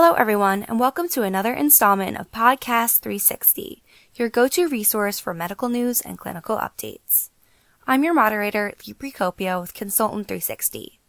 Hello, 0.00 0.12
everyone, 0.12 0.62
and 0.62 0.78
welcome 0.78 1.08
to 1.08 1.24
another 1.24 1.52
installment 1.52 2.18
of 2.18 2.30
Podcast 2.30 3.00
360, 3.00 3.82
your 4.14 4.28
go 4.28 4.46
to 4.46 4.68
resource 4.68 5.18
for 5.18 5.34
medical 5.34 5.68
news 5.68 6.00
and 6.00 6.16
clinical 6.16 6.56
updates. 6.56 7.30
I'm 7.84 8.04
your 8.04 8.14
moderator, 8.14 8.72
Leigh 8.86 8.94
Precopio 8.94 9.60
with 9.60 9.74
Consultant 9.74 10.28
360. 10.28 11.00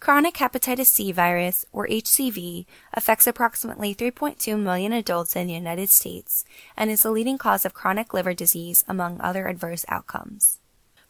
Chronic 0.00 0.36
hepatitis 0.36 0.86
C 0.86 1.12
virus, 1.12 1.66
or 1.72 1.86
HCV, 1.86 2.64
affects 2.94 3.26
approximately 3.26 3.94
3.2 3.94 4.58
million 4.58 4.94
adults 4.94 5.36
in 5.36 5.48
the 5.48 5.52
United 5.52 5.90
States 5.90 6.46
and 6.74 6.90
is 6.90 7.02
the 7.02 7.10
leading 7.10 7.36
cause 7.36 7.66
of 7.66 7.74
chronic 7.74 8.14
liver 8.14 8.32
disease, 8.32 8.82
among 8.88 9.20
other 9.20 9.46
adverse 9.46 9.84
outcomes. 9.88 10.61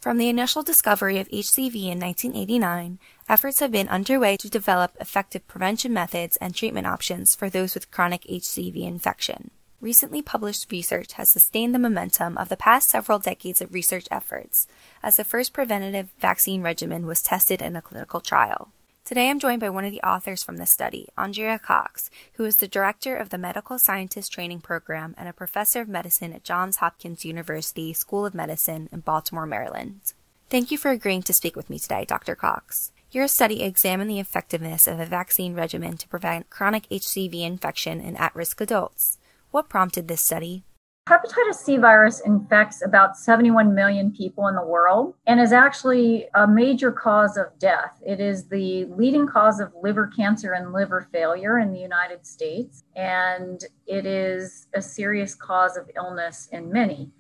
From 0.03 0.19
the 0.19 0.29
initial 0.29 0.65
discovery 0.65 1.21
of 1.21 1.29
HCV 1.29 1.77
in 1.85 2.01
1989, 2.01 2.99
efforts 3.29 3.61
have 3.61 3.71
been 3.71 3.87
underway 3.87 4.37
to 4.39 4.51
develop 4.51 4.97
effective 5.01 5.47
prevention 5.47 5.93
methods 5.93 6.37
and 6.39 6.53
treatment 6.53 6.89
options 6.89 7.37
for 7.37 7.49
those 7.49 7.75
with 7.75 7.93
chronic 7.93 8.25
HCV 8.25 8.83
infection. 8.83 9.53
Recently 9.81 10.21
published 10.21 10.73
research 10.73 11.13
has 11.13 11.31
sustained 11.31 11.73
the 11.73 11.79
momentum 11.79 12.37
of 12.37 12.49
the 12.49 12.57
past 12.57 12.89
several 12.89 13.21
decades 13.21 13.61
of 13.61 13.73
research 13.73 14.09
efforts, 14.11 14.67
as 15.05 15.19
the 15.19 15.25
first 15.25 15.53
preventative 15.53 16.09
vaccine 16.19 16.63
regimen 16.63 17.07
was 17.07 17.23
tested 17.23 17.63
in 17.63 17.77
a 17.77 17.81
clinical 17.81 18.21
trial. 18.21 18.73
Today 19.05 19.31
I'm 19.31 19.41
joined 19.41 19.61
by 19.61 19.69
one 19.69 19.85
of 19.85 19.91
the 19.91 20.01
authors 20.03 20.45
from 20.45 20.59
the 20.59 20.65
study, 20.65 21.09
Andrea 21.19 21.59
Cox, 21.59 22.09
who 22.35 22.45
is 22.45 22.57
the 22.57 22.69
director 22.69 23.17
of 23.17 23.31
the 23.31 23.37
Medical 23.37 23.77
Scientist 23.77 24.33
Training 24.33 24.61
Program 24.61 25.17
and 25.19 25.29
a 25.29 25.33
professor 25.33 25.81
of 25.81 25.89
medicine 25.89 26.33
at 26.33 26.45
Johns 26.45 26.77
Hopkins 26.77 27.25
University 27.25 27.93
School 27.93 28.25
of 28.25 28.33
Medicine 28.33 28.89
in 28.93 29.01
Baltimore, 29.01 29.45
Maryland. 29.45 30.13
Thank 30.51 30.71
you 30.71 30.79
for 30.79 30.93
agreeing 30.93 31.25
to 31.25 31.33
speak 31.33 31.57
with 31.57 31.69
me 31.69 31.81
today, 31.81 32.05
Dr. 32.05 32.37
Cox. 32.37 32.93
Your 33.11 33.27
study 33.27 33.65
examined 33.65 34.09
the 34.09 34.21
effectiveness 34.21 34.87
of 34.87 35.01
a 35.01 35.05
vaccine 35.05 35.55
regimen 35.55 35.97
to 35.97 36.07
prevent 36.07 36.49
chronic 36.49 36.89
HCV 36.89 37.43
infection 37.43 38.01
in 38.01 38.17
at 38.19 38.37
risk 38.37 38.61
adults. 38.61 39.19
What 39.51 39.69
prompted 39.69 40.07
this 40.07 40.21
study? 40.21 40.63
Hepatitis 41.09 41.57
C 41.57 41.79
virus 41.79 42.21
infects 42.21 42.81
about 42.81 43.17
71 43.17 43.75
million 43.75 44.13
people 44.13 44.47
in 44.47 44.55
the 44.55 44.65
world 44.65 45.15
and 45.27 45.41
is 45.41 45.53
actually 45.53 46.29
a 46.35 46.47
major 46.47 46.93
cause 46.93 47.37
of 47.37 47.47
death. 47.59 48.01
It 48.07 48.21
is 48.21 48.45
the 48.45 48.85
leading 48.85 49.27
cause 49.27 49.59
of 49.59 49.73
liver 49.83 50.07
cancer 50.07 50.53
and 50.53 50.73
liver 50.73 51.09
failure 51.13 51.59
in 51.59 51.73
the 51.73 51.81
United 51.81 52.25
States, 52.25 52.85
and 52.95 53.65
it 53.89 54.07
is 54.07 54.69
a 54.75 54.81
serious 54.81 55.35
cause 55.35 55.77
of 55.77 55.91
illness 55.97 56.49
in 56.53 56.71
many. 56.71 57.11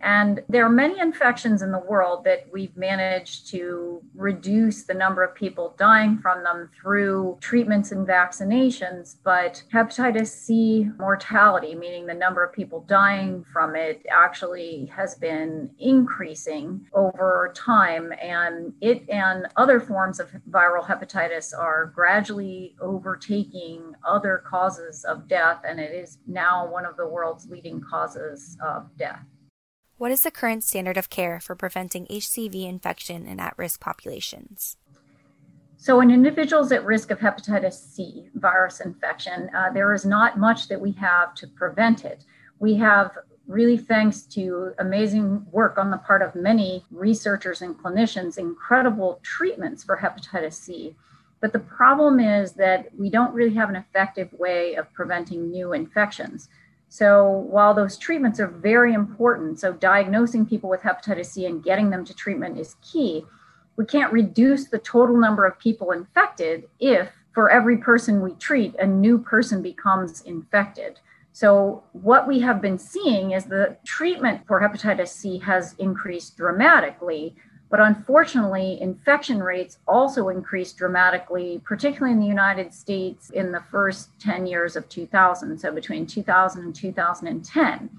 And 0.00 0.42
there 0.48 0.64
are 0.64 0.70
many 0.70 1.00
infections 1.00 1.62
in 1.62 1.72
the 1.72 1.78
world 1.78 2.24
that 2.24 2.46
we've 2.52 2.76
managed 2.76 3.48
to 3.48 4.02
reduce 4.14 4.84
the 4.84 4.94
number 4.94 5.24
of 5.24 5.34
people 5.34 5.74
dying 5.78 6.18
from 6.18 6.44
them 6.44 6.70
through 6.80 7.38
treatments 7.40 7.90
and 7.90 8.06
vaccinations. 8.06 9.16
But 9.24 9.62
hepatitis 9.72 10.28
C 10.28 10.88
mortality, 10.98 11.74
meaning 11.74 12.06
the 12.06 12.14
number 12.14 12.44
of 12.44 12.52
people 12.52 12.80
dying 12.88 13.44
from 13.52 13.74
it, 13.74 14.04
actually 14.10 14.86
has 14.94 15.16
been 15.16 15.70
increasing 15.78 16.86
over 16.92 17.52
time. 17.56 18.12
And 18.22 18.72
it 18.80 19.08
and 19.08 19.46
other 19.56 19.80
forms 19.80 20.20
of 20.20 20.30
viral 20.50 20.86
hepatitis 20.86 21.56
are 21.58 21.86
gradually 21.86 22.76
overtaking 22.80 23.94
other 24.04 24.44
causes 24.46 25.04
of 25.04 25.26
death. 25.28 25.62
And 25.66 25.80
it 25.80 25.92
is 25.92 26.18
now 26.26 26.70
one 26.70 26.86
of 26.86 26.96
the 26.96 27.06
world's 27.06 27.48
leading 27.48 27.80
causes 27.80 28.56
of 28.62 28.88
death. 28.96 29.24
What 29.98 30.12
is 30.12 30.22
the 30.22 30.30
current 30.30 30.62
standard 30.62 30.96
of 30.96 31.10
care 31.10 31.40
for 31.40 31.56
preventing 31.56 32.06
HCV 32.06 32.68
infection 32.68 33.26
in 33.26 33.40
at 33.40 33.58
risk 33.58 33.80
populations? 33.80 34.76
So, 35.76 36.00
in 36.00 36.12
individuals 36.12 36.70
at 36.70 36.84
risk 36.84 37.10
of 37.10 37.18
hepatitis 37.18 37.72
C 37.72 38.28
virus 38.34 38.78
infection, 38.78 39.50
uh, 39.52 39.70
there 39.72 39.92
is 39.92 40.04
not 40.04 40.38
much 40.38 40.68
that 40.68 40.80
we 40.80 40.92
have 40.92 41.34
to 41.34 41.48
prevent 41.48 42.04
it. 42.04 42.24
We 42.60 42.76
have, 42.76 43.10
really 43.48 43.76
thanks 43.76 44.22
to 44.22 44.72
amazing 44.78 45.44
work 45.50 45.78
on 45.78 45.90
the 45.90 45.98
part 45.98 46.22
of 46.22 46.32
many 46.36 46.84
researchers 46.92 47.62
and 47.62 47.76
clinicians, 47.76 48.38
incredible 48.38 49.18
treatments 49.24 49.82
for 49.82 49.96
hepatitis 49.96 50.52
C. 50.52 50.94
But 51.40 51.52
the 51.52 51.58
problem 51.58 52.20
is 52.20 52.52
that 52.52 52.90
we 52.96 53.10
don't 53.10 53.34
really 53.34 53.54
have 53.54 53.68
an 53.68 53.76
effective 53.76 54.32
way 54.34 54.74
of 54.76 54.92
preventing 54.92 55.50
new 55.50 55.72
infections. 55.72 56.48
So 56.88 57.28
while 57.28 57.74
those 57.74 57.98
treatments 57.98 58.40
are 58.40 58.48
very 58.48 58.94
important, 58.94 59.60
so 59.60 59.72
diagnosing 59.72 60.46
people 60.46 60.70
with 60.70 60.80
hepatitis 60.80 61.26
C 61.26 61.46
and 61.46 61.62
getting 61.62 61.90
them 61.90 62.04
to 62.04 62.14
treatment 62.14 62.58
is 62.58 62.76
key, 62.82 63.24
we 63.76 63.84
can't 63.84 64.12
reduce 64.12 64.68
the 64.68 64.78
total 64.78 65.16
number 65.16 65.44
of 65.44 65.58
people 65.58 65.92
infected 65.92 66.68
if 66.80 67.10
for 67.32 67.50
every 67.50 67.76
person 67.76 68.20
we 68.20 68.32
treat, 68.34 68.74
a 68.80 68.86
new 68.86 69.18
person 69.18 69.62
becomes 69.62 70.22
infected. 70.22 70.98
So, 71.32 71.84
what 71.92 72.26
we 72.26 72.40
have 72.40 72.60
been 72.60 72.78
seeing 72.78 73.30
is 73.30 73.44
the 73.44 73.76
treatment 73.84 74.44
for 74.48 74.60
hepatitis 74.60 75.08
C 75.08 75.38
has 75.38 75.74
increased 75.78 76.36
dramatically, 76.36 77.36
but 77.70 77.80
unfortunately, 77.80 78.80
infection 78.80 79.42
rates 79.42 79.78
also 79.86 80.30
increased 80.30 80.78
dramatically, 80.78 81.60
particularly 81.64 82.12
in 82.12 82.20
the 82.20 82.26
United 82.26 82.72
States 82.72 83.30
in 83.30 83.52
the 83.52 83.62
first 83.70 84.08
10 84.20 84.46
years 84.46 84.74
of 84.74 84.88
2000, 84.88 85.58
so 85.58 85.72
between 85.72 86.06
2000 86.06 86.62
and 86.62 86.74
2010. 86.74 87.90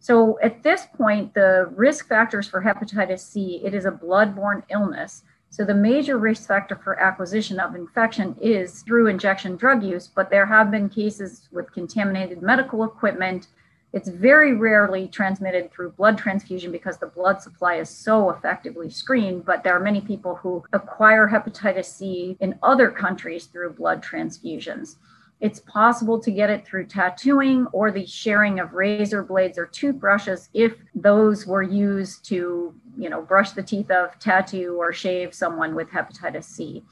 So 0.00 0.38
at 0.42 0.62
this 0.62 0.86
point, 0.96 1.34
the 1.34 1.70
risk 1.76 2.08
factors 2.08 2.48
for 2.48 2.62
hepatitis 2.62 3.20
C, 3.20 3.60
it 3.64 3.74
is 3.74 3.84
a 3.84 3.90
blood-borne 3.90 4.64
illness. 4.70 5.22
So 5.50 5.64
the 5.64 5.74
major 5.74 6.16
risk 6.16 6.48
factor 6.48 6.74
for 6.74 6.98
acquisition 6.98 7.60
of 7.60 7.74
infection 7.74 8.34
is 8.40 8.80
through 8.82 9.08
injection 9.08 9.56
drug 9.56 9.82
use, 9.82 10.08
but 10.08 10.30
there 10.30 10.46
have 10.46 10.70
been 10.70 10.88
cases 10.88 11.48
with 11.52 11.70
contaminated 11.72 12.40
medical 12.40 12.82
equipment, 12.84 13.48
it's 13.92 14.08
very 14.08 14.54
rarely 14.54 15.06
transmitted 15.08 15.70
through 15.70 15.92
blood 15.92 16.16
transfusion 16.16 16.72
because 16.72 16.98
the 16.98 17.06
blood 17.06 17.42
supply 17.42 17.74
is 17.74 17.90
so 17.90 18.30
effectively 18.30 18.88
screened, 18.88 19.44
but 19.44 19.62
there 19.62 19.74
are 19.76 19.80
many 19.80 20.00
people 20.00 20.36
who 20.36 20.64
acquire 20.72 21.28
hepatitis 21.28 21.84
C 21.86 22.36
in 22.40 22.58
other 22.62 22.90
countries 22.90 23.46
through 23.46 23.74
blood 23.74 24.02
transfusions. 24.02 24.96
It's 25.40 25.60
possible 25.60 26.20
to 26.20 26.30
get 26.30 26.50
it 26.50 26.64
through 26.64 26.86
tattooing 26.86 27.66
or 27.72 27.90
the 27.90 28.06
sharing 28.06 28.60
of 28.60 28.74
razor 28.74 29.24
blades 29.24 29.58
or 29.58 29.66
toothbrushes 29.66 30.48
if 30.54 30.74
those 30.94 31.46
were 31.46 31.64
used 31.64 32.24
to, 32.26 32.72
you 32.96 33.08
know, 33.08 33.22
brush 33.22 33.52
the 33.52 33.62
teeth 33.62 33.90
of, 33.90 34.18
tattoo, 34.18 34.76
or 34.78 34.92
shave 34.92 35.34
someone 35.34 35.74
with 35.74 35.88
hepatitis 35.88 36.44
C. 36.44 36.82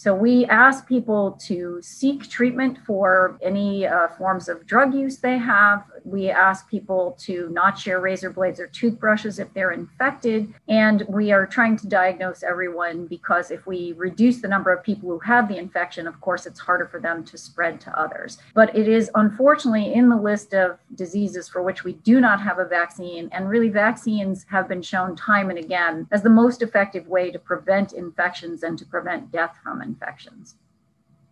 So 0.00 0.14
we 0.14 0.46
ask 0.46 0.88
people 0.88 1.32
to 1.42 1.78
seek 1.82 2.26
treatment 2.30 2.78
for 2.86 3.38
any 3.42 3.86
uh, 3.86 4.08
forms 4.16 4.48
of 4.48 4.64
drug 4.64 4.94
use 4.94 5.18
they 5.18 5.36
have. 5.36 5.84
We 6.06 6.30
ask 6.30 6.70
people 6.70 7.18
to 7.20 7.50
not 7.50 7.78
share 7.78 8.00
razor 8.00 8.30
blades 8.30 8.58
or 8.60 8.66
toothbrushes 8.66 9.38
if 9.38 9.52
they're 9.52 9.72
infected. 9.72 10.54
And 10.68 11.04
we 11.06 11.32
are 11.32 11.46
trying 11.46 11.76
to 11.76 11.86
diagnose 11.86 12.42
everyone 12.42 13.08
because 13.08 13.50
if 13.50 13.66
we 13.66 13.92
reduce 13.92 14.40
the 14.40 14.48
number 14.48 14.72
of 14.72 14.82
people 14.82 15.10
who 15.10 15.18
have 15.18 15.48
the 15.48 15.58
infection, 15.58 16.06
of 16.06 16.18
course, 16.22 16.46
it's 16.46 16.60
harder 16.60 16.86
for 16.86 16.98
them 16.98 17.22
to 17.24 17.36
spread 17.36 17.78
to 17.82 18.00
others. 18.00 18.38
But 18.54 18.74
it 18.74 18.88
is 18.88 19.10
unfortunately 19.16 19.92
in 19.92 20.08
the 20.08 20.16
list 20.16 20.54
of 20.54 20.78
diseases 20.94 21.46
for 21.46 21.60
which 21.60 21.84
we 21.84 21.92
do 21.92 22.22
not 22.22 22.40
have 22.40 22.58
a 22.58 22.64
vaccine. 22.64 23.28
And 23.32 23.50
really, 23.50 23.68
vaccines 23.68 24.46
have 24.48 24.66
been 24.66 24.80
shown 24.80 25.14
time 25.14 25.49
and 25.50 25.58
again 25.58 26.06
as 26.10 26.22
the 26.22 26.30
most 26.30 26.62
effective 26.62 27.06
way 27.06 27.30
to 27.30 27.38
prevent 27.38 27.92
infections 27.92 28.62
and 28.62 28.78
to 28.78 28.86
prevent 28.86 29.30
death 29.30 29.56
from 29.62 29.82
infections. 29.82 30.54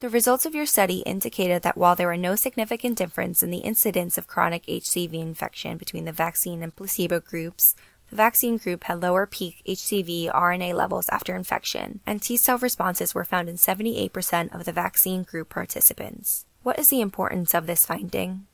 The 0.00 0.08
results 0.08 0.46
of 0.46 0.54
your 0.54 0.66
study 0.66 0.98
indicated 0.98 1.62
that 1.62 1.76
while 1.76 1.96
there 1.96 2.06
were 2.06 2.16
no 2.16 2.36
significant 2.36 2.96
difference 2.96 3.42
in 3.42 3.50
the 3.50 3.58
incidence 3.58 4.16
of 4.16 4.28
chronic 4.28 4.64
HCV 4.66 5.14
infection 5.14 5.76
between 5.76 6.04
the 6.04 6.12
vaccine 6.12 6.62
and 6.62 6.74
placebo 6.76 7.18
groups, 7.18 7.74
the 8.08 8.16
vaccine 8.16 8.58
group 8.58 8.84
had 8.84 9.02
lower 9.02 9.26
peak 9.26 9.60
HCV 9.66 10.32
RNA 10.32 10.74
levels 10.74 11.08
after 11.10 11.34
infection, 11.34 12.00
and 12.06 12.22
T 12.22 12.36
cell 12.36 12.58
responses 12.58 13.12
were 13.12 13.24
found 13.24 13.48
in 13.48 13.56
78% 13.56 14.54
of 14.54 14.64
the 14.64 14.72
vaccine 14.72 15.24
group 15.24 15.48
participants. 15.48 16.46
What 16.62 16.78
is 16.78 16.88
the 16.88 17.00
importance 17.00 17.52
of 17.52 17.66
this 17.66 17.84
finding? 17.84 18.46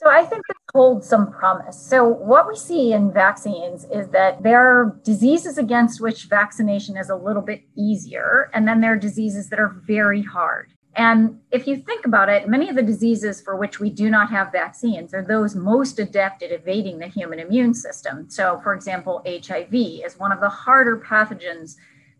So 0.00 0.08
I 0.08 0.24
think 0.24 0.46
this 0.46 0.56
holds 0.72 1.08
some 1.08 1.32
promise. 1.32 1.76
So 1.76 2.06
what 2.06 2.46
we 2.46 2.54
see 2.54 2.92
in 2.92 3.12
vaccines 3.12 3.84
is 3.92 4.08
that 4.10 4.44
there 4.44 4.60
are 4.60 5.00
diseases 5.02 5.58
against 5.58 6.00
which 6.00 6.26
vaccination 6.26 6.96
is 6.96 7.10
a 7.10 7.16
little 7.16 7.42
bit 7.42 7.64
easier, 7.76 8.48
and 8.54 8.68
then 8.68 8.80
there 8.80 8.92
are 8.92 8.96
diseases 8.96 9.48
that 9.48 9.58
are 9.58 9.74
very 9.88 10.22
hard. 10.22 10.70
And 10.94 11.40
if 11.50 11.66
you 11.66 11.78
think 11.78 12.06
about 12.06 12.28
it, 12.28 12.48
many 12.48 12.68
of 12.68 12.76
the 12.76 12.82
diseases 12.82 13.40
for 13.40 13.56
which 13.56 13.80
we 13.80 13.90
do 13.90 14.08
not 14.08 14.30
have 14.30 14.52
vaccines 14.52 15.12
are 15.12 15.22
those 15.22 15.56
most 15.56 15.98
adept 15.98 16.44
at 16.44 16.52
evading 16.52 17.00
the 17.00 17.08
human 17.08 17.40
immune 17.40 17.74
system. 17.74 18.30
So, 18.30 18.60
for 18.62 18.74
example, 18.74 19.20
HIV 19.26 19.74
is 19.74 20.16
one 20.16 20.30
of 20.30 20.38
the 20.38 20.48
harder 20.48 20.96
pathogens 20.96 21.74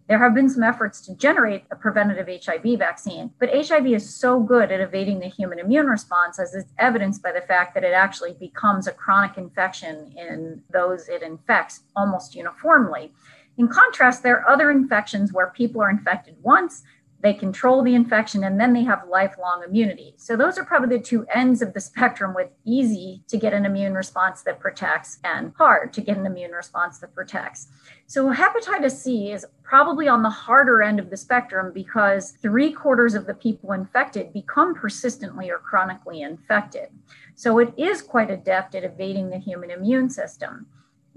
there 0.09 0.19
have 0.19 0.35
been 0.35 0.49
some 0.49 0.63
efforts 0.63 1.03
to 1.03 1.15
generate 1.15 1.65
a 1.71 1.77
preventative 1.77 2.29
HIV 2.45 2.79
vaccine, 2.79 3.31
but 3.39 3.51
HIV 3.55 3.87
is 3.89 4.15
so 4.15 4.41
good 4.41 4.73
at 4.73 4.81
evading 4.81 5.21
the 5.21 5.29
human 5.29 5.59
immune 5.59 5.87
response, 5.87 6.39
as 6.39 6.55
is 6.55 6.65
evidenced 6.79 7.23
by 7.23 7.31
the 7.31 7.43
fact 7.43 7.75
that 7.75 7.85
it 7.85 7.93
actually 7.93 8.33
becomes 8.41 8.87
a 8.87 8.93
chronic 8.93 9.37
infection 9.37 10.15
in 10.17 10.63
those 10.73 11.09
it 11.09 11.23
infects 11.23 11.81
almost 11.95 12.35
uniformly. 12.35 13.13
In 13.59 13.69
contrast, 13.69 14.23
there 14.23 14.41
are 14.41 14.49
other 14.49 14.71
infections 14.71 15.33
where 15.33 15.49
people 15.49 15.83
are 15.83 15.91
infected 15.91 16.37
once, 16.43 16.85
they 17.20 17.35
control 17.35 17.82
the 17.82 17.94
infection, 17.94 18.44
and 18.44 18.61
then 18.61 18.73
they 18.73 18.85
have 18.85 19.09
lifelong 19.09 19.65
immunity. 19.67 20.15
So, 20.17 20.37
those 20.37 20.56
are 20.56 20.65
probably 20.65 20.97
the 20.97 21.03
two 21.03 21.26
ends 21.35 21.62
of 21.62 21.75
the 21.75 21.81
spectrum 21.81 22.35
with 22.35 22.50
easy 22.65 23.23
to 23.29 23.37
get 23.37 23.53
an 23.53 23.67
immune 23.67 23.94
response 23.94 24.43
that 24.43 24.61
protects 24.61 25.19
and 25.25 25.53
hard 25.59 25.93
to 25.94 26.00
get 26.00 26.17
an 26.17 26.26
immune 26.26 26.53
response 26.53 26.99
that 26.99 27.15
protects. 27.15 27.69
So, 28.06 28.32
hepatitis 28.32 28.93
C 28.93 29.32
is 29.32 29.44
probably 29.62 30.06
on 30.06 30.23
the 30.23 30.31
harder 30.31 30.82
end 30.82 31.00
of 31.00 31.11
the 31.11 31.17
spectrum 31.17 31.73
because 31.75 32.32
three 32.41 32.73
quarters 32.73 33.15
of 33.15 33.26
the 33.26 33.35
people 33.35 33.73
infected 33.73 34.32
become 34.32 34.75
persistently 34.75 35.50
or 35.50 35.59
chronically 35.59 36.23
infected. 36.23 36.88
So, 37.35 37.59
it 37.59 37.75
is 37.76 38.00
quite 38.00 38.31
adept 38.31 38.75
at 38.76 38.85
evading 38.85 39.31
the 39.31 39.38
human 39.38 39.71
immune 39.71 40.09
system. 40.09 40.67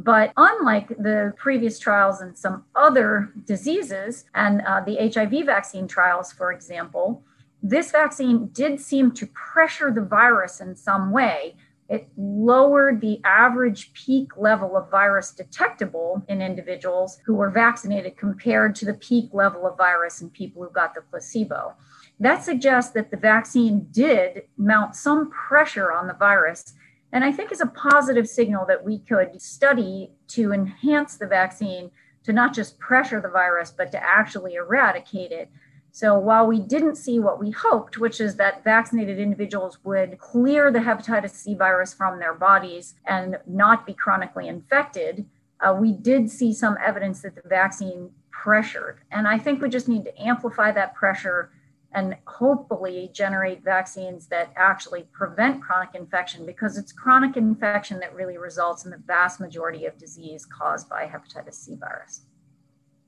But 0.04 0.34
unlike 0.36 0.88
the 0.90 1.34
previous 1.38 1.78
trials 1.78 2.22
in 2.22 2.36
some 2.36 2.64
other 2.76 3.32
diseases 3.46 4.26
and 4.34 4.62
uh, 4.62 4.82
the 4.84 4.96
HIV 5.14 5.46
vaccine 5.46 5.88
trials, 5.88 6.32
for 6.32 6.52
example, 6.52 7.24
this 7.62 7.92
vaccine 7.92 8.48
did 8.48 8.80
seem 8.80 9.12
to 9.12 9.28
pressure 9.28 9.92
the 9.92 10.02
virus 10.02 10.60
in 10.60 10.76
some 10.76 11.12
way. 11.12 11.56
It 11.88 12.08
lowered 12.18 13.00
the 13.00 13.22
average 13.26 13.94
peak 13.94 14.38
level 14.38 14.76
of 14.76 14.90
virus 14.90 15.32
detectable 15.32 16.24
in 16.28 16.42
individuals 16.42 17.20
who 17.26 17.36
were 17.36 17.52
vaccinated 17.52 18.18
compared 18.18 18.74
to 18.76 18.86
the 18.86 18.96
peak 18.96 19.30
level 19.34 19.68
of 19.68 19.78
virus 19.78 20.22
in 20.22 20.32
people 20.32 20.64
who 20.64 20.72
got 20.72 20.96
the 20.96 21.02
placebo. 21.02 21.76
That 22.20 22.44
suggests 22.44 22.94
that 22.94 23.12
the 23.12 23.18
vaccine 23.18 23.88
did 23.92 24.44
mount 24.58 24.96
some 24.96 25.30
pressure 25.30 25.92
on 25.92 26.08
the 26.08 26.14
virus 26.14 26.74
and 27.12 27.24
I 27.24 27.32
think 27.32 27.52
is 27.52 27.62
a 27.62 27.68
positive 27.68 28.28
signal 28.28 28.66
that 28.68 28.84
we 28.84 29.00
could 29.00 29.42
study 29.42 30.12
to 30.30 30.54
enhance 30.54 31.18
the 31.18 31.28
vaccine 31.28 31.92
to 32.24 32.34
not 32.34 32.54
just 32.54 32.80
pressure 32.80 33.20
the 33.20 33.30
virus, 33.30 33.72
but 33.72 33.92
to 33.92 34.04
actually 34.04 34.56
eradicate 34.56 35.32
it. 35.32 35.50
So 35.92 36.18
while 36.18 36.48
we 36.48 36.60
didn't 36.60 36.96
see 36.96 37.20
what 37.20 37.40
we 37.40 37.52
hoped, 37.52 37.98
which 37.98 38.22
is 38.22 38.36
that 38.38 38.64
vaccinated 38.64 39.20
individuals 39.20 39.80
would 39.84 40.18
clear 40.20 40.72
the 40.72 40.80
hepatitis 40.80 41.32
C 41.32 41.54
virus 41.54 41.94
from 41.94 42.20
their 42.20 42.34
bodies 42.34 42.96
and 43.06 43.38
not 43.46 43.86
be 43.86 43.94
chronically 43.94 44.48
infected, 44.48 45.26
uh, 45.60 45.76
we 45.78 45.92
did 45.92 46.30
see 46.30 46.54
some 46.54 46.78
evidence 46.84 47.22
that 47.22 47.36
the 47.36 47.48
vaccine 47.48 48.10
pressured. 48.32 49.02
And 49.12 49.28
I 49.28 49.38
think 49.38 49.62
we 49.62 49.70
just 49.70 49.90
need 49.90 50.06
to 50.06 50.22
amplify 50.22 50.72
that 50.72 50.96
pressure 50.96 51.52
and 51.94 52.16
hopefully 52.26 53.10
generate 53.14 53.64
vaccines 53.64 54.28
that 54.28 54.52
actually 54.56 55.04
prevent 55.12 55.62
chronic 55.62 55.94
infection 55.94 56.46
because 56.46 56.78
it's 56.78 56.92
chronic 56.92 57.36
infection 57.36 58.00
that 58.00 58.16
really 58.16 58.38
results 58.38 58.86
in 58.86 58.92
the 58.92 59.02
vast 59.06 59.40
majority 59.40 59.86
of 59.86 59.98
disease 59.98 60.46
caused 60.46 60.90
by 60.90 61.06
hepatitis 61.06 61.56
C 61.56 61.76
virus. 61.76 62.22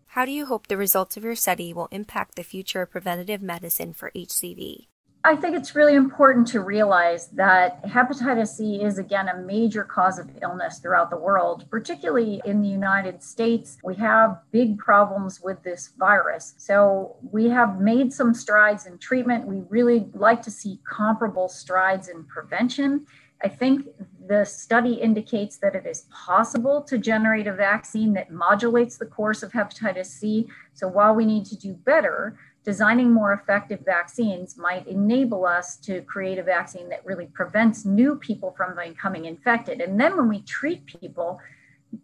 How 0.08 0.26
do 0.26 0.32
you 0.32 0.46
hope 0.46 0.68
the 0.68 0.78
results 0.78 1.18
of 1.18 1.24
your 1.24 1.36
study 1.36 1.74
will 1.74 1.88
impact 1.92 2.36
the 2.36 2.44
future 2.44 2.84
of 2.84 2.92
preventative 2.92 3.42
medicine 3.42 3.94
for 3.94 4.12
HCV? 4.16 4.88
I 5.26 5.38
think 5.38 5.56
it's 5.56 5.74
really 5.74 5.96
important 5.96 6.48
to 6.48 6.60
realize 6.60 7.28
that 7.28 7.82
hepatitis 7.86 8.58
C 8.58 8.82
is, 8.84 8.98
again, 8.98 9.30
a 9.30 9.38
major 9.38 9.86
cause 9.86 10.20
of 10.20 10.30
illness 10.42 10.80
throughout 10.80 11.10
the 11.10 11.18
world, 11.18 11.66
particularly 11.70 12.42
in 12.44 12.62
the 12.62 12.68
United 12.68 13.24
States. 13.24 13.78
We 13.86 13.96
have 13.96 14.42
big 14.52 14.78
problems 14.78 15.40
with 15.40 15.64
this 15.64 15.94
virus. 15.98 16.56
So 16.58 17.16
we 17.32 17.48
have 17.48 17.80
made 17.80 18.12
some 18.12 18.34
strides 18.34 18.86
in 18.86 18.98
treatment. 18.98 19.48
We 19.48 19.62
really 19.70 20.10
like 20.14 20.42
to 20.42 20.52
see 20.52 20.82
comparable 20.86 21.48
strides 21.48 22.10
in 22.10 22.26
prevention. 22.26 23.06
I 23.42 23.48
think 23.48 23.88
the 24.28 24.44
study 24.44 24.96
indicates 24.96 25.58
that 25.58 25.74
it 25.74 25.86
is 25.86 26.06
possible 26.12 26.82
to 26.82 26.98
generate 26.98 27.48
a 27.48 27.54
vaccine 27.54 28.12
that 28.14 28.32
modulates 28.32 28.98
the 28.98 29.06
course 29.06 29.42
of 29.42 29.54
hepatitis 29.54 30.08
C. 30.08 30.50
So 30.74 30.90
while 30.90 31.16
we 31.16 31.26
need 31.26 31.46
to 31.46 31.58
do 31.58 31.74
better, 31.74 32.38
designing 32.64 33.12
more 33.12 33.34
effective 33.34 33.82
vaccines 33.86 34.58
might 34.58 34.88
enable 34.88 35.46
us 35.46 35.76
to 35.78 36.02
create 36.02 36.38
a 36.38 36.44
vaccine 36.44 36.90
that 36.90 37.06
really 37.06 37.26
prevents 37.28 37.86
new 37.86 38.16
people 38.16 38.54
from 38.56 38.76
becoming 38.76 39.26
infected. 39.26 39.82
And 39.82 40.00
then 40.00 40.16
when 40.16 40.30
we 40.30 40.42
treat 40.42 40.86
people, 40.86 41.40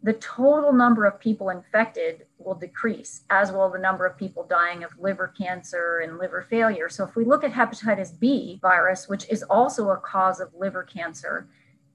the 0.03 0.13
total 0.13 0.71
number 0.71 1.05
of 1.05 1.19
people 1.19 1.49
infected 1.49 2.25
will 2.37 2.53
decrease, 2.53 3.23
as 3.29 3.51
will 3.51 3.69
the 3.69 3.79
number 3.79 4.05
of 4.05 4.17
people 4.17 4.43
dying 4.43 4.83
of 4.83 4.91
liver 4.99 5.33
cancer 5.35 5.99
and 6.03 6.17
liver 6.17 6.45
failure. 6.47 6.89
So, 6.89 7.03
if 7.05 7.15
we 7.15 7.25
look 7.25 7.43
at 7.43 7.51
hepatitis 7.51 8.17
B 8.19 8.59
virus, 8.61 9.07
which 9.07 9.27
is 9.29 9.43
also 9.43 9.89
a 9.89 9.97
cause 9.97 10.39
of 10.39 10.53
liver 10.53 10.83
cancer, 10.83 11.47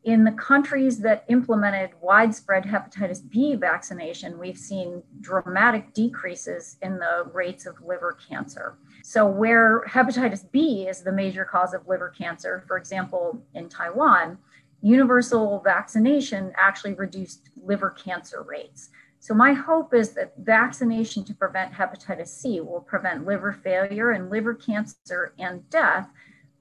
in 0.05 0.23
the 0.23 0.33
countries 0.33 0.99
that 0.99 1.25
implemented 1.29 1.91
widespread 2.03 2.65
hepatitis 2.65 3.29
B 3.29 3.55
vaccination, 3.55 4.39
we've 4.39 4.59
seen 4.59 5.03
dramatic 5.23 5.95
decreases 5.95 6.77
in 6.83 6.99
the 6.99 7.31
rates 7.33 7.65
of 7.65 7.81
liver 7.81 8.19
cancer. 8.29 8.77
So, 9.03 9.27
where 9.27 9.83
hepatitis 9.89 10.51
B 10.53 10.87
is 10.87 11.03
the 11.03 11.13
major 11.13 11.47
cause 11.47 11.73
of 11.73 11.89
liver 11.89 12.11
cancer, 12.17 12.65
for 12.69 12.77
example, 12.77 13.43
in 13.55 13.71
Taiwan, 13.71 14.37
universal 14.83 15.61
vaccination 15.65 16.53
actually 16.59 16.93
reduced 16.95 17.49
liver 17.57 17.91
cancer 17.91 18.43
rates. 18.43 18.91
So, 19.21 19.33
my 19.33 19.55
hope 19.55 19.95
is 19.95 20.11
that 20.11 20.35
vaccination 20.37 21.25
to 21.25 21.35
prevent 21.35 21.73
hepatitis 21.73 22.29
C 22.29 22.61
will 22.61 22.83
prevent 22.83 23.27
liver 23.27 23.55
failure 23.55 24.11
and 24.11 24.29
liver 24.29 24.53
cancer 24.53 25.33
and 25.39 25.69
death 25.71 26.11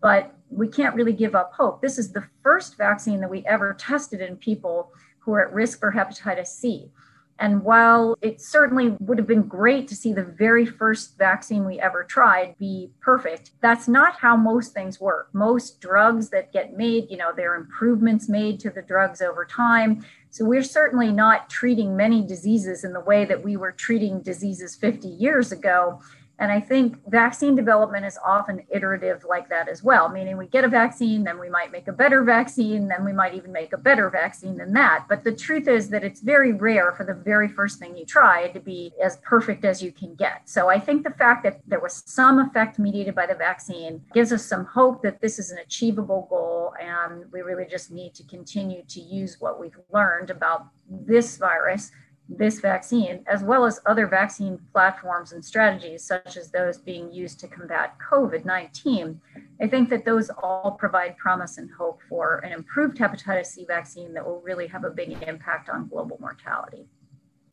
but 0.03 0.35
we 0.49 0.67
can't 0.67 0.93
really 0.95 1.13
give 1.13 1.33
up 1.33 1.53
hope. 1.53 1.81
This 1.81 1.97
is 1.97 2.11
the 2.11 2.25
first 2.43 2.77
vaccine 2.77 3.21
that 3.21 3.29
we 3.29 3.43
ever 3.45 3.73
tested 3.73 4.19
in 4.19 4.35
people 4.35 4.91
who 5.19 5.33
are 5.33 5.47
at 5.47 5.53
risk 5.53 5.79
for 5.79 5.93
hepatitis 5.93 6.47
C. 6.47 6.91
And 7.39 7.63
while 7.63 8.15
it 8.21 8.41
certainly 8.41 8.95
would 8.99 9.17
have 9.17 9.25
been 9.25 9.43
great 9.43 9.87
to 9.87 9.95
see 9.95 10.13
the 10.13 10.23
very 10.23 10.65
first 10.65 11.17
vaccine 11.17 11.65
we 11.65 11.79
ever 11.79 12.03
tried 12.03 12.55
be 12.59 12.91
perfect, 13.01 13.51
that's 13.61 13.87
not 13.87 14.17
how 14.19 14.35
most 14.35 14.73
things 14.73 14.99
work. 14.99 15.29
Most 15.33 15.81
drugs 15.81 16.29
that 16.29 16.53
get 16.53 16.77
made, 16.77 17.09
you 17.09 17.17
know, 17.17 17.31
there 17.35 17.53
are 17.53 17.55
improvements 17.55 18.29
made 18.29 18.59
to 18.59 18.69
the 18.69 18.81
drugs 18.81 19.21
over 19.21 19.45
time. 19.45 20.05
So 20.29 20.45
we're 20.45 20.63
certainly 20.63 21.11
not 21.11 21.49
treating 21.49 21.95
many 21.95 22.25
diseases 22.25 22.83
in 22.83 22.93
the 22.93 22.99
way 22.99 23.25
that 23.25 23.43
we 23.43 23.57
were 23.57 23.71
treating 23.71 24.21
diseases 24.21 24.75
50 24.75 25.07
years 25.07 25.51
ago. 25.51 26.01
And 26.43 26.51
I 26.51 26.59
think 26.59 26.97
vaccine 27.07 27.55
development 27.55 28.05
is 28.05 28.19
often 28.21 28.65
iterative 28.69 29.23
like 29.23 29.47
that 29.47 29.69
as 29.69 29.81
well, 29.81 30.09
meaning 30.09 30.35
we 30.35 30.47
get 30.47 30.65
a 30.65 30.67
vaccine, 30.67 31.23
then 31.23 31.39
we 31.39 31.49
might 31.49 31.71
make 31.71 31.87
a 31.87 31.93
better 31.93 32.21
vaccine, 32.21 32.89
then 32.89 33.05
we 33.05 33.13
might 33.13 33.33
even 33.33 33.53
make 33.53 33.71
a 33.71 33.77
better 33.77 34.09
vaccine 34.09 34.57
than 34.57 34.73
that. 34.73 35.05
But 35.07 35.23
the 35.23 35.31
truth 35.31 35.69
is 35.69 35.87
that 35.91 36.03
it's 36.03 36.19
very 36.19 36.51
rare 36.51 36.91
for 36.91 37.05
the 37.05 37.13
very 37.13 37.47
first 37.47 37.79
thing 37.79 37.95
you 37.95 38.05
try 38.05 38.49
to 38.49 38.59
be 38.59 38.91
as 39.01 39.15
perfect 39.23 39.63
as 39.63 39.81
you 39.81 39.93
can 39.93 40.15
get. 40.15 40.41
So 40.49 40.69
I 40.69 40.81
think 40.81 41.05
the 41.05 41.11
fact 41.11 41.43
that 41.45 41.61
there 41.65 41.79
was 41.79 42.03
some 42.05 42.39
effect 42.39 42.77
mediated 42.77 43.15
by 43.15 43.25
the 43.25 43.35
vaccine 43.35 44.03
gives 44.13 44.33
us 44.33 44.45
some 44.45 44.65
hope 44.65 45.01
that 45.03 45.21
this 45.21 45.39
is 45.39 45.49
an 45.49 45.59
achievable 45.59 46.27
goal. 46.29 46.73
And 46.77 47.31
we 47.31 47.39
really 47.39 47.67
just 47.71 47.89
need 47.89 48.15
to 48.15 48.23
continue 48.25 48.83
to 48.89 48.99
use 48.99 49.37
what 49.39 49.61
we've 49.61 49.79
learned 49.93 50.29
about 50.29 50.67
this 50.89 51.37
virus 51.37 51.91
this 52.29 52.59
vaccine, 52.59 53.23
as 53.27 53.43
well 53.43 53.65
as 53.65 53.79
other 53.85 54.07
vaccine 54.07 54.59
platforms 54.71 55.33
and 55.33 55.43
strategies, 55.43 56.03
such 56.03 56.37
as 56.37 56.49
those 56.49 56.77
being 56.77 57.11
used 57.11 57.39
to 57.41 57.47
combat 57.47 57.95
COVID 58.11 58.45
19, 58.45 59.19
I 59.61 59.67
think 59.67 59.89
that 59.89 60.05
those 60.05 60.29
all 60.41 60.71
provide 60.71 61.17
promise 61.17 61.57
and 61.57 61.69
hope 61.71 61.99
for 62.07 62.37
an 62.39 62.53
improved 62.53 62.97
hepatitis 62.97 63.47
C 63.47 63.65
vaccine 63.65 64.13
that 64.13 64.25
will 64.25 64.41
really 64.41 64.67
have 64.67 64.83
a 64.83 64.89
big 64.89 65.21
impact 65.23 65.69
on 65.69 65.87
global 65.87 66.17
mortality. 66.19 66.85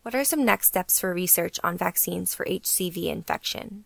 What 0.02 0.14
are 0.14 0.24
some 0.24 0.44
next 0.44 0.68
steps 0.68 1.00
for 1.00 1.12
research 1.12 1.58
on 1.62 1.76
vaccines 1.76 2.34
for 2.34 2.46
HCV 2.46 3.06
infection? 3.06 3.84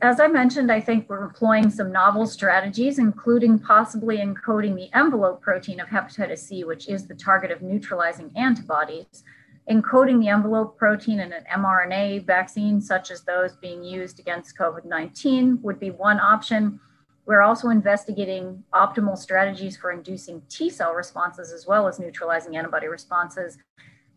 As 0.00 0.20
I 0.20 0.28
mentioned, 0.28 0.70
I 0.70 0.80
think 0.80 1.08
we're 1.08 1.24
employing 1.24 1.70
some 1.70 1.90
novel 1.90 2.26
strategies, 2.26 2.98
including 2.98 3.58
possibly 3.58 4.18
encoding 4.18 4.76
the 4.76 4.96
envelope 4.96 5.42
protein 5.42 5.80
of 5.80 5.88
hepatitis 5.88 6.38
C, 6.38 6.64
which 6.64 6.88
is 6.88 7.06
the 7.06 7.14
target 7.14 7.50
of 7.50 7.62
neutralizing 7.62 8.30
antibodies 8.36 9.24
encoding 9.70 10.20
the 10.20 10.28
envelope 10.28 10.78
protein 10.78 11.20
in 11.20 11.32
an 11.32 11.44
mRNA 11.54 12.24
vaccine, 12.26 12.80
such 12.80 13.10
as 13.10 13.22
those 13.22 13.56
being 13.56 13.84
used 13.84 14.18
against 14.18 14.56
COVID 14.56 14.84
19, 14.84 15.60
would 15.62 15.78
be 15.78 15.90
one 15.90 16.18
option. 16.20 16.80
We're 17.26 17.42
also 17.42 17.68
investigating 17.68 18.64
optimal 18.72 19.18
strategies 19.18 19.76
for 19.76 19.92
inducing 19.92 20.42
T 20.48 20.70
cell 20.70 20.94
responses 20.94 21.52
as 21.52 21.66
well 21.66 21.86
as 21.86 21.98
neutralizing 21.98 22.56
antibody 22.56 22.88
responses. 22.88 23.58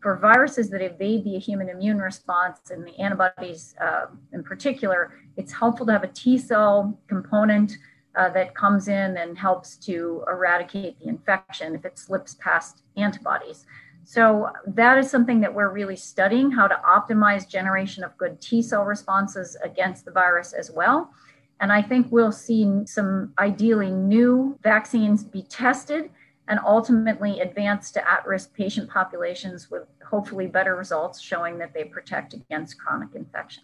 For 0.00 0.16
viruses 0.16 0.70
that 0.70 0.82
evade 0.82 1.24
the 1.24 1.38
human 1.38 1.68
immune 1.68 1.98
response 1.98 2.70
and 2.70 2.84
the 2.84 2.98
antibodies 2.98 3.74
uh, 3.80 4.06
in 4.32 4.42
particular, 4.42 5.12
it's 5.36 5.52
helpful 5.52 5.86
to 5.86 5.92
have 5.92 6.02
a 6.02 6.08
T 6.08 6.38
cell 6.38 6.98
component 7.06 7.76
uh, 8.16 8.30
that 8.30 8.54
comes 8.54 8.88
in 8.88 9.16
and 9.16 9.38
helps 9.38 9.76
to 9.76 10.24
eradicate 10.26 10.98
the 10.98 11.08
infection 11.08 11.74
if 11.74 11.84
it 11.84 11.98
slips 11.98 12.36
past 12.40 12.82
antibodies. 12.96 13.66
So 14.04 14.50
that 14.66 14.98
is 14.98 15.10
something 15.10 15.40
that 15.40 15.54
we're 15.54 15.70
really 15.70 15.96
studying 15.96 16.50
how 16.50 16.66
to 16.66 16.80
optimize 16.86 17.48
generation 17.48 18.04
of 18.04 18.16
good 18.18 18.40
T 18.40 18.62
cell 18.62 18.84
responses 18.84 19.56
against 19.62 20.04
the 20.04 20.10
virus 20.10 20.52
as 20.52 20.70
well. 20.70 21.12
And 21.60 21.72
I 21.72 21.80
think 21.80 22.08
we'll 22.10 22.32
see 22.32 22.82
some 22.86 23.32
ideally 23.38 23.90
new 23.90 24.58
vaccines 24.62 25.22
be 25.22 25.42
tested 25.42 26.10
and 26.48 26.58
ultimately 26.66 27.40
advance 27.40 27.92
to 27.92 28.10
at 28.10 28.26
risk 28.26 28.52
patient 28.52 28.90
populations 28.90 29.70
with 29.70 29.84
hopefully 30.04 30.46
better 30.46 30.74
results 30.74 31.20
showing 31.20 31.58
that 31.58 31.72
they 31.72 31.84
protect 31.84 32.34
against 32.34 32.78
chronic 32.80 33.14
infection. 33.14 33.62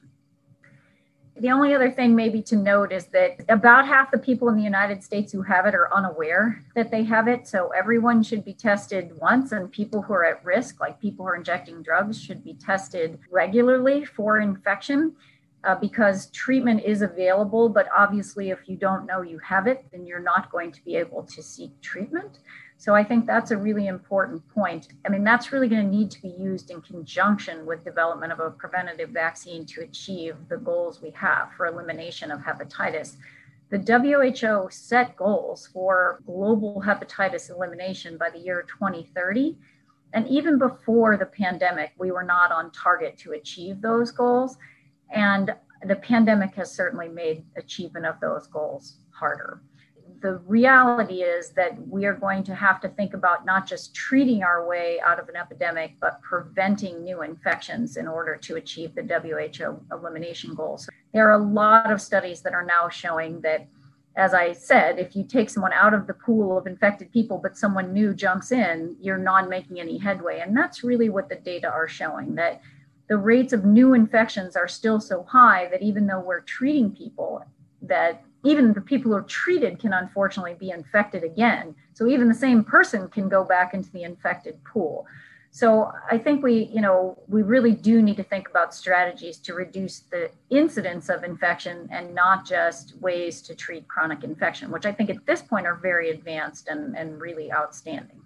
The 1.40 1.50
only 1.50 1.72
other 1.72 1.90
thing, 1.90 2.16
maybe 2.16 2.42
to 2.42 2.56
note, 2.56 2.90
is 2.92 3.06
that 3.06 3.44
about 3.48 3.86
half 3.86 4.10
the 4.10 4.18
people 4.18 4.48
in 4.48 4.56
the 4.56 4.62
United 4.62 5.04
States 5.04 5.30
who 5.32 5.42
have 5.42 5.66
it 5.66 5.74
are 5.74 5.92
unaware 5.94 6.64
that 6.74 6.90
they 6.90 7.04
have 7.04 7.28
it. 7.28 7.46
So 7.46 7.68
everyone 7.68 8.24
should 8.24 8.44
be 8.44 8.54
tested 8.54 9.16
once, 9.20 9.52
and 9.52 9.70
people 9.70 10.02
who 10.02 10.14
are 10.14 10.24
at 10.24 10.44
risk, 10.44 10.80
like 10.80 11.00
people 11.00 11.24
who 11.24 11.30
are 11.30 11.36
injecting 11.36 11.82
drugs, 11.82 12.20
should 12.20 12.42
be 12.42 12.54
tested 12.54 13.18
regularly 13.30 14.04
for 14.04 14.40
infection. 14.40 15.14
Uh, 15.64 15.74
because 15.74 16.30
treatment 16.30 16.80
is 16.84 17.02
available, 17.02 17.68
but 17.68 17.88
obviously, 17.94 18.50
if 18.50 18.60
you 18.68 18.76
don't 18.76 19.06
know 19.06 19.22
you 19.22 19.38
have 19.40 19.66
it, 19.66 19.84
then 19.90 20.06
you're 20.06 20.20
not 20.20 20.52
going 20.52 20.70
to 20.70 20.82
be 20.84 20.94
able 20.94 21.24
to 21.24 21.42
seek 21.42 21.72
treatment. 21.80 22.38
So 22.80 22.94
I 22.94 23.02
think 23.02 23.26
that's 23.26 23.50
a 23.50 23.56
really 23.56 23.88
important 23.88 24.48
point. 24.50 24.86
I 25.04 25.08
mean, 25.08 25.24
that's 25.24 25.50
really 25.50 25.68
going 25.68 25.82
to 25.82 25.96
need 25.96 26.12
to 26.12 26.22
be 26.22 26.28
used 26.28 26.70
in 26.70 26.80
conjunction 26.80 27.66
with 27.66 27.84
development 27.84 28.32
of 28.32 28.38
a 28.38 28.52
preventative 28.52 29.10
vaccine 29.10 29.66
to 29.66 29.80
achieve 29.80 30.36
the 30.48 30.58
goals 30.58 31.02
we 31.02 31.10
have 31.10 31.50
for 31.56 31.66
elimination 31.66 32.30
of 32.30 32.38
hepatitis. 32.38 33.16
The 33.70 33.78
WHO 33.80 34.68
set 34.70 35.16
goals 35.16 35.66
for 35.72 36.22
global 36.24 36.80
hepatitis 36.86 37.50
elimination 37.50 38.16
by 38.16 38.30
the 38.30 38.38
year 38.38 38.62
2030. 38.62 39.58
And 40.14 40.28
even 40.28 40.56
before 40.56 41.16
the 41.16 41.26
pandemic, 41.26 41.90
we 41.98 42.12
were 42.12 42.22
not 42.22 42.52
on 42.52 42.70
target 42.70 43.18
to 43.18 43.32
achieve 43.32 43.82
those 43.82 44.12
goals. 44.12 44.56
And 45.10 45.52
the 45.84 45.96
pandemic 45.96 46.54
has 46.54 46.70
certainly 46.70 47.08
made 47.08 47.44
achievement 47.56 48.06
of 48.06 48.20
those 48.20 48.46
goals 48.46 48.98
harder 49.10 49.60
the 50.20 50.38
reality 50.46 51.22
is 51.22 51.50
that 51.50 51.76
we 51.88 52.04
are 52.04 52.14
going 52.14 52.42
to 52.44 52.54
have 52.54 52.80
to 52.80 52.88
think 52.88 53.14
about 53.14 53.44
not 53.44 53.66
just 53.66 53.94
treating 53.94 54.42
our 54.42 54.66
way 54.66 54.98
out 55.04 55.20
of 55.20 55.28
an 55.28 55.36
epidemic, 55.36 55.94
but 56.00 56.20
preventing 56.22 57.04
new 57.04 57.22
infections 57.22 57.96
in 57.96 58.08
order 58.08 58.36
to 58.36 58.56
achieve 58.56 58.94
the 58.94 59.02
WHO 59.02 59.80
elimination 59.92 60.54
goals. 60.54 60.88
There 61.12 61.28
are 61.28 61.40
a 61.40 61.44
lot 61.44 61.92
of 61.92 62.00
studies 62.00 62.40
that 62.42 62.54
are 62.54 62.64
now 62.64 62.88
showing 62.88 63.40
that, 63.42 63.68
as 64.16 64.34
I 64.34 64.52
said, 64.52 64.98
if 64.98 65.14
you 65.14 65.22
take 65.24 65.50
someone 65.50 65.72
out 65.72 65.94
of 65.94 66.06
the 66.06 66.14
pool 66.14 66.58
of 66.58 66.66
infected 66.66 67.12
people, 67.12 67.38
but 67.38 67.56
someone 67.56 67.92
new 67.92 68.12
jumps 68.12 68.50
in, 68.50 68.96
you're 69.00 69.18
not 69.18 69.48
making 69.48 69.78
any 69.78 69.98
headway. 69.98 70.40
And 70.40 70.56
that's 70.56 70.82
really 70.82 71.08
what 71.08 71.28
the 71.28 71.36
data 71.36 71.70
are 71.70 71.88
showing 71.88 72.34
that 72.34 72.60
the 73.08 73.16
rates 73.16 73.52
of 73.52 73.64
new 73.64 73.94
infections 73.94 74.56
are 74.56 74.68
still 74.68 75.00
so 75.00 75.22
high 75.22 75.68
that 75.70 75.82
even 75.82 76.06
though 76.06 76.20
we're 76.20 76.40
treating 76.40 76.90
people, 76.90 77.44
that 77.82 78.22
even 78.44 78.72
the 78.72 78.80
people 78.80 79.10
who 79.10 79.16
are 79.16 79.22
treated 79.22 79.78
can 79.78 79.92
unfortunately 79.92 80.54
be 80.54 80.70
infected 80.70 81.24
again. 81.24 81.74
So 81.94 82.06
even 82.06 82.28
the 82.28 82.34
same 82.34 82.64
person 82.64 83.08
can 83.08 83.28
go 83.28 83.44
back 83.44 83.74
into 83.74 83.90
the 83.90 84.04
infected 84.04 84.62
pool. 84.64 85.06
So 85.50 85.90
I 86.10 86.18
think 86.18 86.42
we, 86.42 86.70
you 86.72 86.80
know, 86.80 87.18
we 87.26 87.42
really 87.42 87.72
do 87.72 88.02
need 88.02 88.16
to 88.18 88.22
think 88.22 88.48
about 88.48 88.74
strategies 88.74 89.38
to 89.38 89.54
reduce 89.54 90.00
the 90.00 90.30
incidence 90.50 91.08
of 91.08 91.24
infection 91.24 91.88
and 91.90 92.14
not 92.14 92.46
just 92.46 93.00
ways 93.00 93.40
to 93.42 93.54
treat 93.54 93.88
chronic 93.88 94.24
infection, 94.24 94.70
which 94.70 94.86
I 94.86 94.92
think 94.92 95.10
at 95.10 95.24
this 95.26 95.42
point 95.42 95.66
are 95.66 95.74
very 95.74 96.10
advanced 96.10 96.68
and, 96.68 96.96
and 96.96 97.20
really 97.20 97.50
outstanding. 97.52 98.20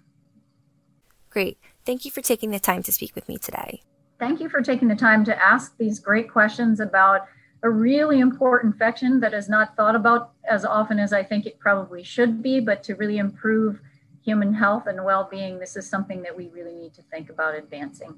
Great. 1.29 1.57
Thank 1.85 2.05
you 2.05 2.11
for 2.11 2.21
taking 2.21 2.51
the 2.51 2.59
time 2.59 2.83
to 2.83 2.91
speak 2.91 3.15
with 3.15 3.27
me 3.27 3.37
today. 3.37 3.81
Thank 4.19 4.39
you 4.39 4.49
for 4.49 4.61
taking 4.61 4.87
the 4.87 4.95
time 4.95 5.25
to 5.25 5.43
ask 5.43 5.75
these 5.77 5.99
great 5.99 6.31
questions 6.31 6.79
about 6.79 7.25
a 7.63 7.69
really 7.69 8.19
important 8.19 8.73
infection 8.73 9.21
that 9.21 9.33
is 9.33 9.47
not 9.47 9.75
thought 9.75 9.95
about 9.95 10.31
as 10.49 10.65
often 10.65 10.99
as 10.99 11.13
I 11.13 11.23
think 11.23 11.45
it 11.45 11.59
probably 11.59 12.03
should 12.03 12.43
be, 12.43 12.59
but 12.59 12.83
to 12.83 12.95
really 12.95 13.17
improve 13.17 13.79
human 14.21 14.53
health 14.53 14.87
and 14.87 15.03
well 15.03 15.27
being, 15.31 15.59
this 15.59 15.77
is 15.77 15.89
something 15.89 16.21
that 16.23 16.35
we 16.35 16.49
really 16.49 16.75
need 16.75 16.93
to 16.95 17.01
think 17.03 17.29
about 17.29 17.55
advancing. 17.55 18.17